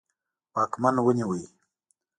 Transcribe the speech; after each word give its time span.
واکمن 0.55 0.95
ونیوی. 1.05 1.43